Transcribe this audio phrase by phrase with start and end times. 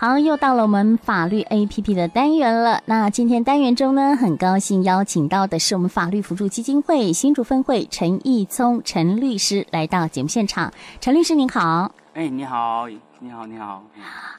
[0.00, 2.82] 好，又到了我们法律 APP 的单元了。
[2.86, 10.72] 那今天单元中呢，很高兴邀请到的是我们法律辅助基金会新竹分会陈义聪陈律师来到节目现场。
[11.02, 11.92] 陈律师您好。
[12.12, 12.88] 哎，你好。
[13.22, 13.84] 你好，你好，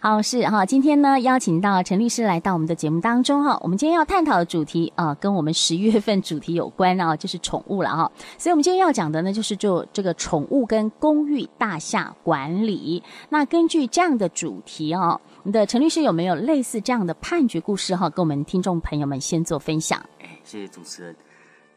[0.02, 13.04] 好是哈，今天呢邀请到陈律师来到我们的节目当中哈，我们今天要探讨的主题啊，跟我们十月份主题有关啊，就是宠物了哈，所以我们今天要讲的呢，就是就这个宠物跟公寓大厦管理。
[13.30, 20.04] 那根据这样的主题哦，我们的陈律师有没有类似这样的判决故事哈，跟我们听众朋友们先做分享？
[20.20, 21.16] 哎，谢谢主持人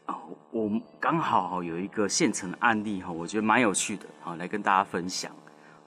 [0.07, 0.15] 哦，
[0.49, 0.67] 我
[0.99, 5.31] 刚好有一个现成的案例哈，我觉得蛮有趣的，好来跟大家分享。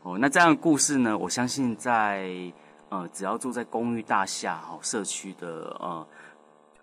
[0.08, 2.32] 哦，那这样的故事呢，我相信在
[2.88, 6.06] 呃，只要住在公寓大厦哈，社区的呃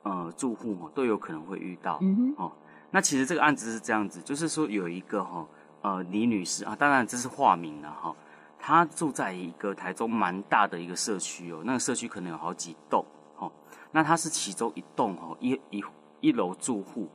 [0.04, 1.98] 呃住户哦，都有可能会遇到。
[2.04, 2.36] 嗯哼。
[2.38, 2.52] 哦，
[2.92, 5.44] 那其实这个案子是这样子，就是说有一个哈
[5.82, 8.16] 呃李女士啊，当然这是化名了哈，
[8.60, 13.04] 她住在一个台中蛮大的一个社区哦，那个社区可能有好几栋
[13.40, 13.52] 哦，
[13.92, 15.84] 那她是其中一栋哦，一一
[16.20, 17.10] 一楼住户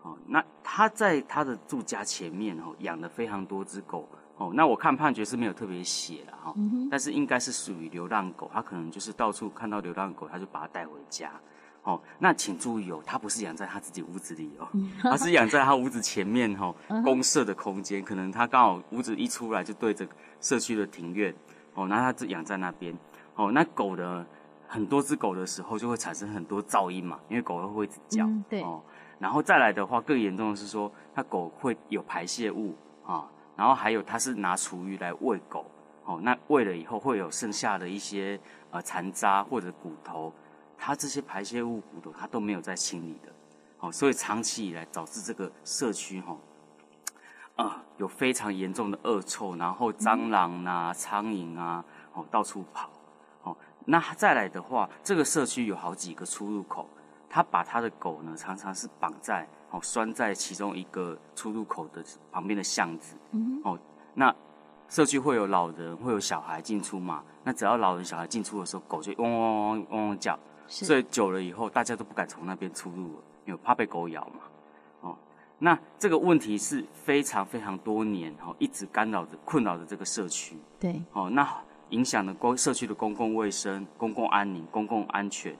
[0.00, 4.08] 哦，那她在她的住家前面哦，养了非常多只狗。
[4.40, 11.30] 哦，那我看判决是没有特别写了哈，嗯、但是应该是属于流浪狗，他可能就是到处看到流浪狗，他就把它带回家。
[11.82, 14.66] 哦，那请注意哦，他不是养在他自己屋子里哦，
[15.02, 16.74] 他是养在他屋子前面哈，
[17.04, 20.08] 公社的空间，可能他刚好屋子一出来就对着
[20.40, 21.34] 社区的庭院，
[21.74, 22.96] 哦，那他就养在那边。
[23.34, 24.24] 哦，那狗的
[24.66, 28.82] 很多只狗的时候就会产生很多噪音嘛，因为狗会会一直叫，嗯、对，哦，
[29.18, 32.74] 然后再来的话更严重的是说，它狗会有排泄物
[33.06, 33.28] 啊。
[33.60, 35.70] 然后还有，他是拿厨余来喂狗，
[36.06, 40.32] 哦，那喂了以后会有剩下的一些呃残渣或者骨头，
[40.78, 43.30] 他这些排泄物骨头他都没有在清理的，
[43.80, 46.34] 哦，所以长期以来导致这个社区哈，
[47.56, 52.88] 啊、有非常严重的恶臭，然后蟑螂啊、苍蝇啊，哦到处跑，
[53.42, 56.88] 哦，那再来的话，这个社区有好几个出入口，
[57.28, 59.46] 他把他的狗呢常常是绑在。
[59.70, 63.16] 哦，拴在其中一个出入口的旁边的巷子。
[63.32, 63.60] 嗯。
[63.64, 63.78] 哦，
[64.14, 64.34] 那
[64.88, 67.22] 社区会有老人，会有小孩进出嘛？
[67.44, 70.38] 那只要老人、小孩进出的时候，狗就汪汪汪汪汪汪叫。
[70.66, 70.84] 是。
[70.84, 74.40] 所以久了以后，大家都不敢从那边出入了，因为怕被狗咬嘛。
[75.02, 75.16] 哦，
[75.58, 80.56] 那这个问题是非常非常多年，哦，一直干扰着、困扰着这个社区。
[80.80, 81.00] 对。
[81.12, 81.48] 哦，那
[81.90, 85.56] 影响了公社区的公共卫生、公共安宁、公共安全。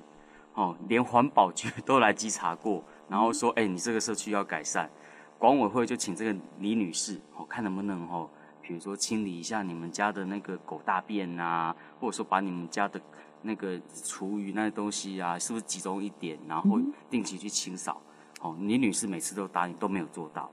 [0.55, 2.83] 哦，连环保局 都来稽查过。
[3.11, 4.89] 然后说，哎，你这个社区要改善，
[5.37, 8.31] 管委会就请这个李女士，哦，看能不能哦，
[8.63, 13.01] 比如说清理一下你们家的那个狗大便啊，或者说把你们家的
[13.43, 16.79] 那个厨余那些东西啊，是不是集中一点，然后
[17.11, 18.01] 定期去清扫？
[18.41, 20.49] 哦，李女士每次都答应，都没有做到。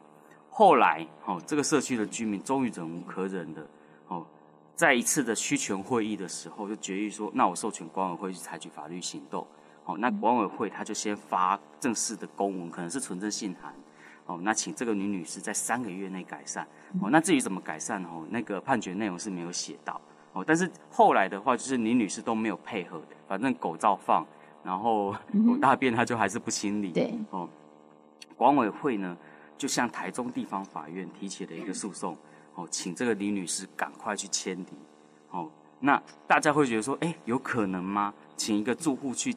[0.50, 3.68] 后来，哦，这个社区的居民终于忍无可忍的，
[4.08, 4.26] 哦，
[4.76, 9.46] 在一次的区权会议的时候，就决议说，那我授权管委会去采取法律行动。
[9.88, 13.74] 哦，那管委会他就先发正式的公文，可能是存证信函。
[14.26, 16.68] 哦，那请这个女女士在三个月内改善。
[17.02, 20.00] 哦，那至于怎么改善，哦，那个判决内容是没有写到。
[20.34, 24.28] 哦，但是后来的话，就是李女士都没有配合的，反正狗照放，
[24.62, 25.14] 然后
[25.46, 26.92] 狗大便他就还是不清理。
[26.92, 27.18] 对。
[27.30, 27.48] 哦，
[28.36, 29.18] 管委会呢，
[29.58, 32.18] 就向台中地方法院提起了一个诉讼。
[32.56, 34.78] 哦，请这个李女士赶快去迁离。
[35.30, 35.50] 哦，
[35.80, 38.14] 那大家会觉得说，哎，有可能吗？
[38.36, 39.34] 请一个住户去。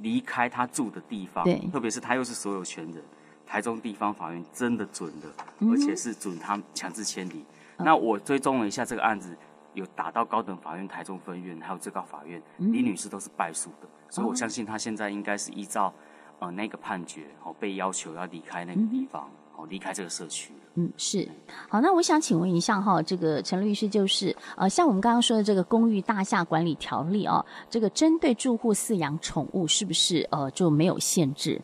[0.00, 3.02] 离开他住的地方，对，特别是他又是所有权人，
[3.46, 5.28] 台中地方法院真的准的，
[5.60, 7.44] 嗯、而且是准他强制迁离。
[7.76, 9.36] 嗯、那我追踪了一下这个案子，
[9.72, 15.92] 有打到高等法院台中分院，还有最高法院，嗯、李女士都是败诉的，所以我相信她现在应该是依照
[16.38, 19.30] 呃那个判决，哦被要求要离开那个地方。
[19.56, 20.52] 嗯哦，离开这个社区。
[20.74, 21.28] 嗯，是。
[21.68, 31.60] 好，那我想请问一下哈，这个陈律师就是，呃，像我们刚刚说的这个公寓大厦管理条例哦，这个针对住户饲养宠物是不是呃就没有限制？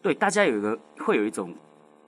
[0.00, 1.52] 对，大家有一个会有一种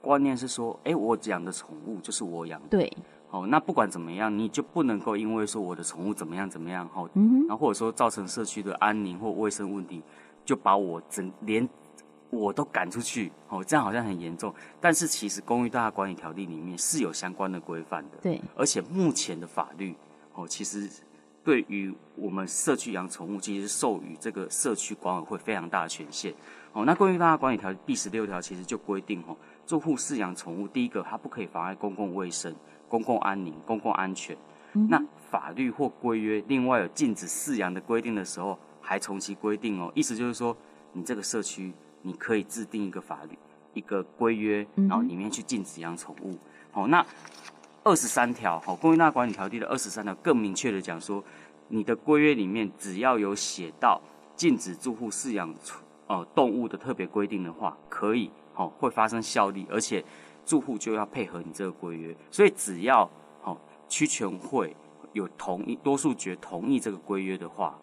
[0.01, 2.69] 观念是说，哎，我养的宠物就是我养的。
[2.69, 2.93] 对。
[3.31, 10.01] 哦，那不管怎么样，你就不能够因为说我的宠物怎么样怎么样，哈、哦，嗯哼，然后或者说造成社区的安宁或卫生问题，
[10.45, 11.69] 就把我整连。
[12.35, 18.19] 我都赶出去哦，这样好像很严重，但是其实《公寓大厦管理条例》里面是有相关的规范的。
[18.21, 19.95] 对，而且目前的法律
[20.35, 20.91] 哦，其实
[21.43, 26.35] 对于我们社区养宠物，其实授予这个社区管委会非常大的权限
[26.73, 26.85] 哦。
[26.85, 32.55] 那《公寓大厦管理条例》第十六条其实就规定哦，住户饲养宠物，第一个它不可以妨碍公共卫生、
[32.89, 34.37] 公共安宁、公共安全。
[34.73, 40.57] 嗯、那法律或规约另外有禁止饲养的规定的时候，还从其规定哦，意思就是说
[40.93, 41.73] 你这个社区。
[42.07, 43.39] 你可以制定一个法律，
[43.73, 46.37] 一个规约，然后里面去禁止养宠物。
[46.71, 47.05] 好、那
[47.83, 51.25] 二十三条，好，《公寓大厦管理条例》的二十三条更明确的讲说，
[51.69, 53.99] 你的规约里面只要有写到
[54.37, 55.55] 禁止住户饲养
[56.07, 60.05] 呃动物的特别规定的话，可以哦会发生效力，而且
[60.45, 62.15] 住户就要配合你这个规约。
[62.31, 63.09] 所以只要
[63.43, 63.57] 哦
[63.89, 64.77] 区权会
[65.15, 67.79] 有同意多数决同意这个规约的话，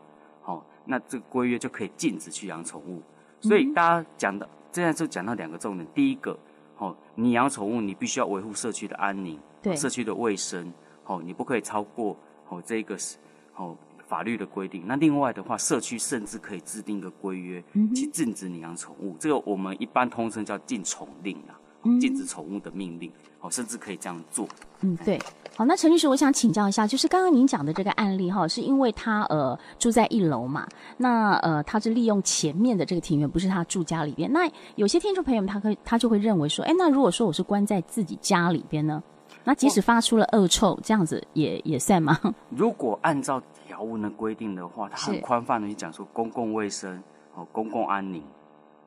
[0.45, 3.01] 哦那这个规约就可以禁止去养宠物。
[3.41, 6.37] 所以大家讲的现在就讲到两个重点，第一个
[6.77, 10.71] 哦你养宠物你必须要维护社区的安宁，对社区的卫生，
[11.05, 12.15] 哦你不可以超过
[12.47, 13.17] 哦这个是。
[13.57, 13.77] 哦，
[14.07, 14.83] 法律的规定。
[14.87, 17.61] 那另外的话，社区甚至可以制定一个规约，
[17.93, 19.15] 去禁止你养宠物。
[19.19, 21.59] 这个我们一般通称叫禁宠令啊，
[21.99, 23.11] 禁止宠物的命令。
[23.41, 24.47] 哦，甚至可以这样做。
[24.81, 25.19] 嗯，对。
[25.55, 30.67] 好，那陈律师，我想请教一下，就是刚刚您讲的这个案例哈，是因为他呃住在一楼嘛？
[30.97, 34.31] 那呃他是利用前面的这个庭院，不是他住家里边。
[34.31, 39.01] 那有些听众朋友们，他可以他就会认为说，哎，那如果说我是关在自己家里边呢？
[39.43, 42.15] 那即使发出了恶臭，这样子也也算吗？
[42.55, 47.01] 如果按照条文的规定的话，它很宽泛的去讲说公共卫生
[47.33, 48.23] 哦，公共安宁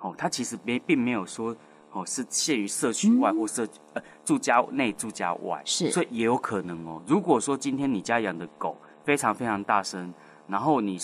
[0.00, 1.54] 哦，它其实没并没有说
[1.94, 7.02] 哦是限于社区外或社、嗯、呃住家内住家外，是，所以也有可能哦。
[7.06, 10.12] 如果说今天你家养的狗非常非常大声，
[10.46, 10.98] 然后你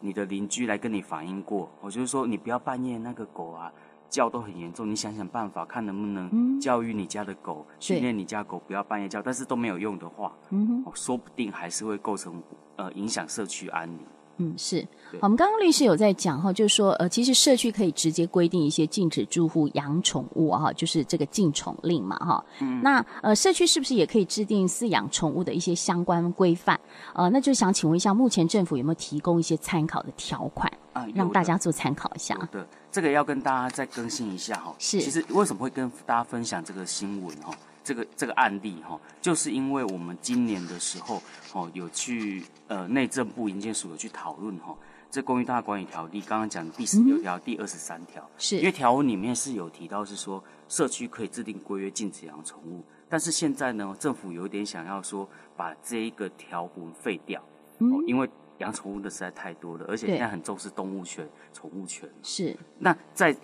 [0.00, 3.72] 你的邻居来跟你反映过，我就是说你不要半夜那个狗啊。
[4.12, 12.42] 叫都很严重，你想想办法，看能不能教育你家的狗，训练你家狗不要半夜叫，但是都没有用的话，嗯哼，说不定还是会构成
[12.76, 14.00] 呃影响社区安宁。
[14.38, 14.86] 嗯，是。
[15.12, 22.44] 好，我们刚刚律师有在讲哈，就是说呃，其实社区可以直接规定一些禁止住户养宠物哈，就是这个禁宠令嘛哈。
[22.60, 22.80] 嗯。
[22.82, 26.80] 那呃，社区是不是也可以制定饲养宠物的一些相关规范？
[27.14, 30.72] 呃，那就想请问一下，目前政府有没有提供一些参考的条款？
[30.94, 32.36] 啊，让大家做参考一下。
[32.50, 34.74] 对，这个要跟大家再更新一下哈。
[34.78, 37.52] 是，其实为什么会跟大家分享这个新闻哈？
[37.84, 44.76] 这个这个案例哈，就是因为我们今年的时候哦，有去呃内政部营建署有去讨论哈，
[45.10, 57.42] 这《公寓大管理条例》刚刚讲第十六条、第二十三条，是因为条文里面是有提到是说社区可以制定规约禁止养宠物，但是现在呢，政府有点想要说把这一个条文废掉，
[57.78, 58.28] 嗯，因为。
[58.58, 62.08] 养宠物的实在太多了，而且现在很重视动物权、宠物权。
[62.22, 62.56] 是。
[62.78, 63.34] 那在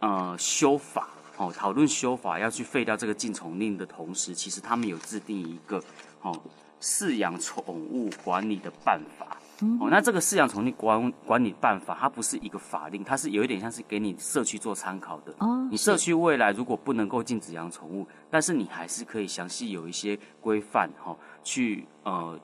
[0.00, 5.82] 呃修法哦，讨论修法要去废掉这个禁宠令的同时，其实他们有制定一个
[6.22, 6.40] 哦
[6.80, 9.36] 饲养宠物管理的办法。
[9.60, 9.78] 嗯。
[9.80, 15.34] 哦，那这个饲养宠物管管理办法，它不是一个法令，它是有一点像是给你社区做参考的。
[15.38, 15.68] 哦。
[15.70, 22.38] 你社区未来如果不能够禁止养宠物，但是你还是可以详细有一些规范哈，去呃。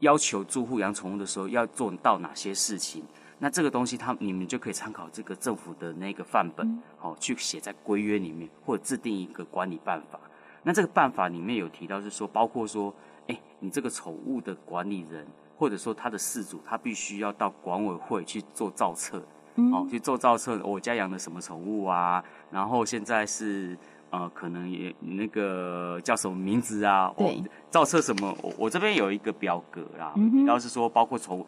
[0.00, 3.04] 要求住户养宠物的时候要做到哪些事情？
[3.42, 10.20] 那这个东西，他你们就可以参考这个政府的那个范本，哦、去写在规约里面，或者制定一个管理办法。
[10.62, 12.94] 那这个办法里面有提到，是说包括说，
[13.28, 15.26] 哎，你这个宠物的管理人，
[15.56, 19.20] 或者说他的饲主，他必须要到管委会去做造册，
[19.54, 20.60] 嗯、哦，去做造册。
[20.62, 22.22] 我家养的什么宠物啊？
[22.50, 23.76] 然后现在是。
[24.12, 27.14] 呃，可能也那个叫什么名字啊？
[27.16, 28.36] 对，哦、造册什么？
[28.42, 31.46] 我我这边有一个表格啦，嗯，要是说包括宠物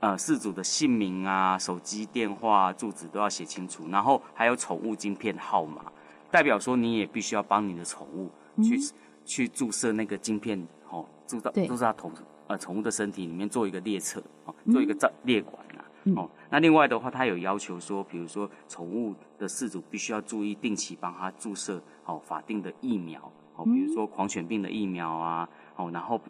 [0.00, 5.92] 呃事主的姓名啊、手机电话、住址都要写清楚，然后还有宠物晶片号码，
[6.30, 8.30] 代表说你也必须要帮你的宠物
[8.62, 8.82] 去、嗯、
[9.24, 12.12] 去注射那个晶片，哦，注到注射到宠
[12.46, 15.84] 呃宠物的身体里面做一个列册，哦，做一个造列管啊。
[16.14, 23.20] 哦，那另外的话，他有要求说，比如说宠物的事主必须要注意定期帮他注射哦法定的疫苗，
[23.56, 26.20] 哦，比如说狂犬病的疫苗啊，哦，然后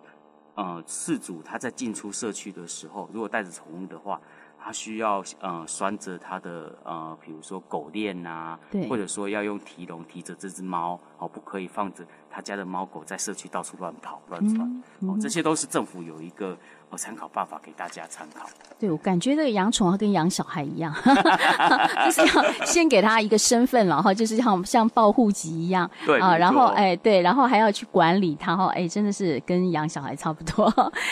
[0.57, 4.21] 呃饲主他在进出社区的时候，如果带着宠物的话，
[4.59, 16.59] 他需要呃拴着他的呃比如说狗链呐、啊，对，或者说要用提笼提着这只猫，哦，不可以放着他家的猫狗在社区到处乱跑乱窜，哦，这些都是政府有一个。
[16.91, 18.47] 我参考办法给大家参考。
[18.79, 20.95] 对，我感觉这个养宠要跟养小孩一样，
[22.05, 30.71] 就是要先给他一个身份，然后就是像像报户籍一样，对啊，然后哎对，然后还要去管理他哈，哎真的是跟养小孩差不多。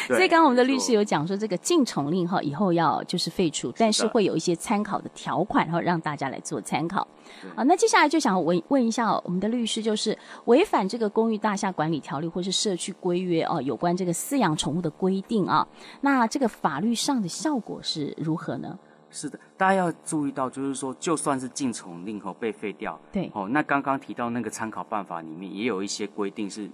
[0.09, 7.07] 所以刚刚我们的律师有讲说，这个禁宠令哈以后要就是废除，但是会有一些参考的条款，然后让大家来做参考。
[7.55, 10.17] 啊，那接下来就想问问一下我们的律师，就是
[10.47, 15.67] 违反这个公寓大厦管理条例或是社区规约哦，有关这个饲养宠物的规定啊，
[16.01, 18.79] 那这个法律上的效果是如何呢？
[19.11, 26.69] 是的，大家要注意到，就是说，就算是禁宠令哦被废掉，对哦，那刚刚提到那个参考办法里面也有一些规定是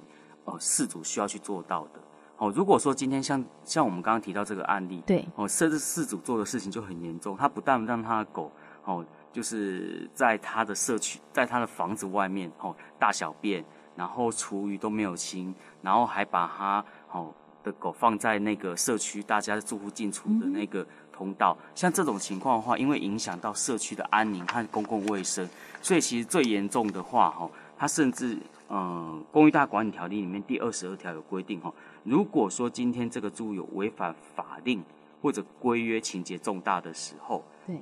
[0.46, 2.00] 呃，事主需要去做到的
[2.38, 2.50] 哦。
[2.56, 8.50] 如果说今天像像我们刚刚提到这个案例，对哦，甚至事主做的事情就很严重，他不但让他的狗
[8.84, 9.04] 哦。
[9.32, 13.64] 就是在他的社区，在他的房子外面，哦，大小便，
[13.96, 17.32] 然后厨余都没有清，然后还把他，哦，
[17.62, 25.48] 的狗放在那个社区大家住户进出的那个通道，像这种情况的话，因为影响到社区的安宁和公共卫生，
[25.80, 28.36] 所以其实最严重的话，哈，它甚至，
[28.68, 31.72] 嗯、《公寓大管理条例》里面第二十二条有规定，哈，
[32.02, 34.82] 如果说今天这个住户有违反法令
[35.22, 37.78] 或者规约情节重大的时候，对，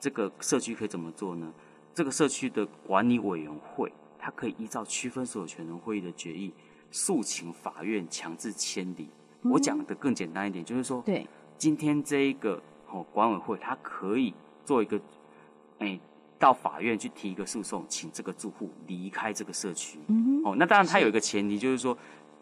[0.00, 1.52] 这个社区可以怎么做呢？
[1.94, 6.52] 这个社区的管理委员会，它可以依照区分所有权人会议的决议。
[6.90, 9.10] 诉请法院强制迁离。
[9.42, 11.26] 嗯、我讲的更简单一点，就是说，对，
[11.58, 14.32] 今天这一个哦管委会，它可以
[14.64, 14.96] 做一个，
[15.80, 16.00] 哎、欸，
[16.38, 19.98] 到法院去提一个诉讼，请这个住户离开这个社区。
[20.06, 20.40] 嗯。
[20.44, 21.96] 哦，那当然，它有一个前提，就是说，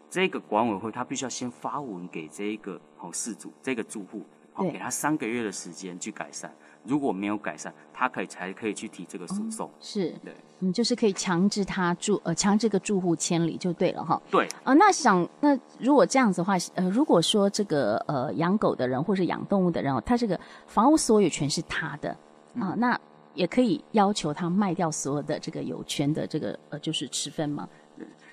[0.09, 6.55] 这个管委会它必须要先发文给这一个哦事主，这个住户，哦，给他三个月的时间去改善。
[6.87, 9.67] 如果没有改善，他可以才可以去提这个诉讼。
[9.67, 14.21] 哦、是，对，嗯，就是可以强制他住，呃，强制个住户迁离就对了哈。
[14.31, 22.09] 对，啊、呃，那想，那如果这样子的话，呃，如果说这个呃养狗的人或是养动物的人，他这个房屋所有权是他的
[22.55, 22.99] 啊、呃，那
[23.33, 27.67] 也可以要求他卖掉所有的这个有权的这个呃就是持分吗？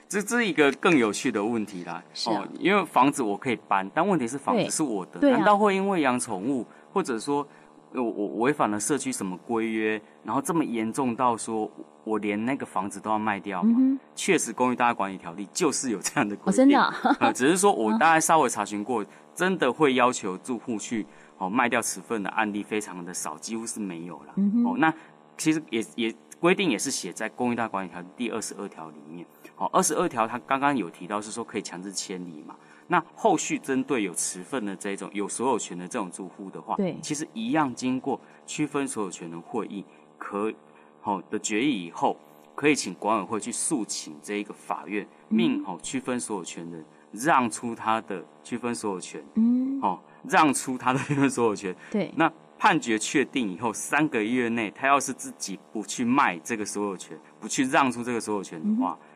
[0.09, 2.03] 这这是一个更有趣的问题啦。
[2.13, 7.47] 是啊、哦，因为房子我可以搬，但问题是房子是我的，难道会因为养宠物或者说？
[7.95, 11.71] 我我违反了社区什么规约，然后这么严重到说
[12.03, 13.99] 我连那个房子都要卖掉吗？
[14.15, 16.79] 确、嗯、实，公寓大家管理条例就是有这样的规定。
[16.79, 17.33] 哦，真的。
[17.33, 21.07] 只是说我大概稍微查询过，真的会要求住户去
[21.39, 24.33] 哦卖掉此份的案例非常的少，几乎是没有了。
[24.37, 24.93] 嗯、哦，那
[25.37, 29.25] 其实也也规定也是写在公寓大管理条例第二十二条里面。
[29.57, 32.57] 哦，二十二条它刚刚有提到是说可以强制迁离嘛。
[32.87, 39.83] 那后续针对有持份的这种有所有权的这种住户的话，对，其实一样经过区分所有权的会议
[40.19, 40.53] 可
[41.01, 42.17] 好的决议以后，
[42.55, 52.13] 可以请管委会去诉请这一个法院，命好区分所有权人让出他的区分所有权，嗯，好让出他的区分所有权，对。
[52.17, 58.99] 那判决确定以后，三个月内他要是自己不去卖这个所有权，不去让出这个所有权的话。
[59.01, 59.09] 嗯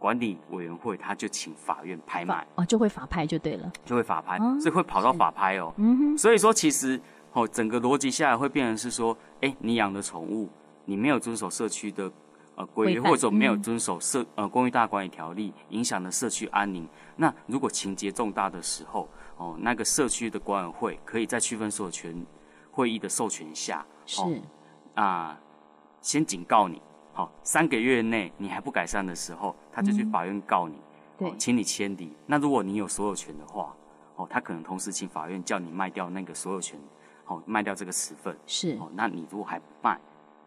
[0.00, 5.72] 管理委员会他就请法院拍卖哦，就会法拍就对了，就会法拍，哦、所以会跑到法拍哦。
[5.76, 6.98] 嗯哼，所以说其实
[7.34, 10.48] 哦，整个逻辑下来会变成是说，哎，你养的宠物
[10.86, 12.10] 你没有遵守社区的
[12.54, 16.88] 呃规约，或者没有遵守社、嗯、呃公寓大管理条例，影响了社区安宁。
[17.14, 22.26] 那如果情节重大的时候，哦，那个社区的管委会可以在区分所有权
[22.72, 24.22] 会议的授权下，是
[24.94, 25.38] 啊、呃，
[26.00, 26.80] 先警告你。
[27.12, 30.76] 好，三个月内你还不改善的时候，他就去法院告你，
[31.36, 32.10] 请你迁离。
[32.26, 33.74] 那如果你有所有权的话，
[34.16, 36.78] 哦，他可能同时请法院叫你卖掉那个所有权，
[37.26, 38.36] 哦，卖掉这个十份。
[38.46, 39.98] 是，哦，那你如果还不卖，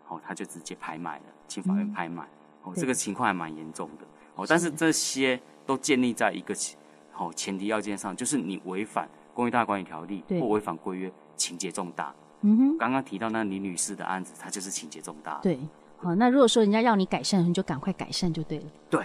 [0.07, 2.23] 哦，他就直接拍卖了，请法院拍卖。
[2.23, 4.05] 嗯、哦，这个情况还蛮严重的。
[4.35, 6.79] 哦，但是这些都建立在一个前，
[7.17, 12.13] 哦，前提要件上，就是你违反公益大管理条例或违反规约，情节重大。
[12.41, 15.39] 嗯哼，刚刚提到那李女士的案子，她就是情节重大。
[15.41, 15.59] 对。
[16.03, 18.65] 好，那如果说人家要你改善，你就赶快改善就对了。
[18.89, 19.01] 对，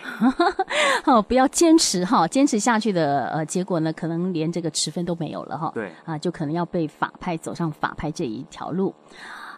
[1.05, 5.71] 好，不要坚持哈，坚持下去的呃结果呢，可能连这个持分都没有了哈。
[5.73, 8.93] 对，啊，就可能要被法拍走上法拍这一条路。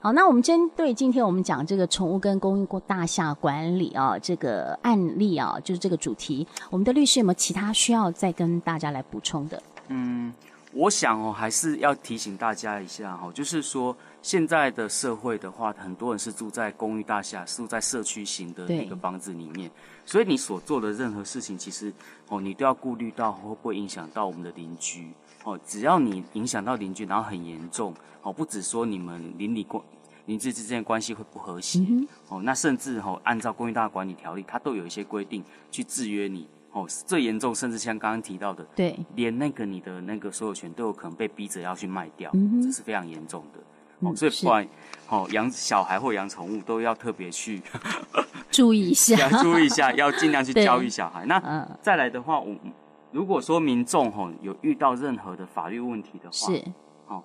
[0.02, 9.62] 好，那我们针对今天我们讲这个宠物跟公寓大厦管理啊这个案例啊，就是这个主题，我们的律师有没有其他需要再跟大家来补充的？
[9.88, 10.32] 嗯。
[10.72, 19.68] 我想哦，还是要提醒大家一下哈，就是说现在的社会的话，很多人是住在公寓大厦，住在社区型的那个房子里面，
[20.06, 21.92] 所以你所做的任何事情，其实
[22.28, 25.10] 哦，你都要顾虑到会不会影响到我们的邻居
[25.42, 25.58] 哦。
[25.66, 29.82] 只要你影响到邻居，然后很严重哦，不止说你们邻里关
[30.26, 36.48] 邻居之间的关系会不和谐、嗯、哦，那甚至哦，按照公寓大管理条例，它都有一些规定去制约你。
[36.72, 43.58] 哦，最严重，甚至像刚刚提到的，对，连那个你的那个所有权都有可能被逼着要去卖掉，嗯、这是非常严重的。
[43.98, 44.66] 哦，嗯、所以不管
[45.08, 47.60] 哦养小孩或养宠物，都要特别去
[48.52, 51.26] 注意一下，要注意一下，要尽量去 教育小孩。
[51.26, 52.54] 那再来的话，我
[53.10, 56.64] 如果说民众吼有遇到任何的法律问题的话，是
[57.08, 57.20] 哦，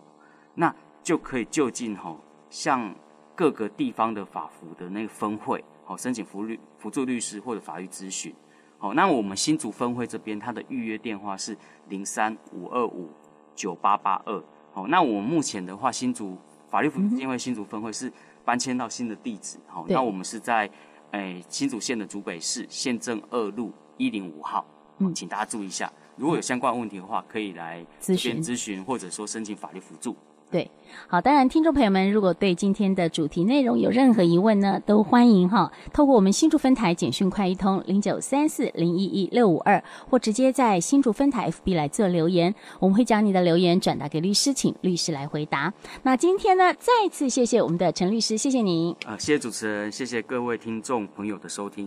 [0.56, 0.74] 那
[1.04, 2.94] 就可以就近吼向
[3.36, 8.34] 各个地方的法服的那个分会，哦申请辅律辅助律师或者法律咨询。
[8.78, 11.58] 好，那我们新竹分会这边，它的预约电话是
[11.90, 13.10] 零三五二五
[13.56, 14.44] 九八八二。
[14.74, 18.12] 好，那我们目前的话，新竹法律辅助基金会新竹分会是
[18.44, 19.58] 搬迁到新的地址。
[19.68, 20.70] 好，那我们是在
[21.12, 24.66] 诶、欸、新竹县的竹北市县政二路一零五号。
[24.98, 25.92] 嗯，请大家注意一下。
[26.18, 30.16] 如果有相关问题的话，可以来咨询咨询，或者说申请法律辅助。
[30.52, 30.70] 对，
[31.08, 45.74] 好，当然，听众朋友们，如果对今天的主题内容有任何疑问呢，都欢迎哈，透过我们新竹分台简讯快一通零九三四零一一六五二，或直接在新竹分台 FB 来做留言，我们会将你的留言转达给律师，请律师来回答。
[46.04, 48.96] 那今天呢，再次谢谢我们的陈律师，谢谢您。
[49.06, 51.84] 啊，谢谢主持人，谢谢各位听众朋友的收听。